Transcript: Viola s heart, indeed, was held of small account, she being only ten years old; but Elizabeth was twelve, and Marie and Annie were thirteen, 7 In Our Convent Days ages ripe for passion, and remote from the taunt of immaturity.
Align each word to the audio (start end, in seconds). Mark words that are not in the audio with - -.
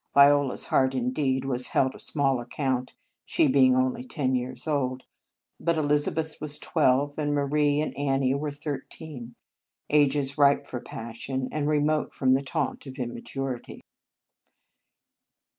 Viola 0.15 0.55
s 0.55 0.63
heart, 0.65 0.95
indeed, 0.95 1.45
was 1.45 1.67
held 1.67 1.93
of 1.93 2.01
small 2.01 2.39
account, 2.39 2.95
she 3.23 3.47
being 3.47 3.75
only 3.75 4.03
ten 4.03 4.33
years 4.33 4.65
old; 4.65 5.03
but 5.59 5.77
Elizabeth 5.77 6.41
was 6.41 6.57
twelve, 6.57 7.19
and 7.19 7.35
Marie 7.35 7.79
and 7.79 7.95
Annie 7.95 8.33
were 8.33 8.49
thirteen, 8.49 9.11
7 9.15 9.15
In 9.19 9.25
Our 9.25 9.25
Convent 9.27 9.29
Days 9.29 10.07
ages 10.15 10.37
ripe 10.39 10.65
for 10.65 10.79
passion, 10.79 11.49
and 11.51 11.67
remote 11.67 12.15
from 12.15 12.33
the 12.33 12.41
taunt 12.41 12.87
of 12.87 12.97
immaturity. 12.97 13.81